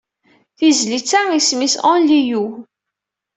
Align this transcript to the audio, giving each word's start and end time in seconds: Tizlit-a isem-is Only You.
Tizlit-a 0.57 1.21
isem-is 1.37 1.75
Only 1.93 2.21
You. 2.29 2.43